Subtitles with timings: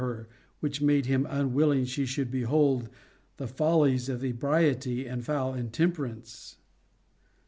[0.01, 0.27] her
[0.61, 2.89] which made him unwilling: she should behold
[3.37, 6.57] the fol lies of ebriety and foul intemperance.